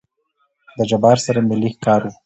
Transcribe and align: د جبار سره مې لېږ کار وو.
د 0.77 0.79
جبار 0.89 1.17
سره 1.25 1.39
مې 1.47 1.55
لېږ 1.61 1.75
کار 1.85 2.01
وو. 2.05 2.11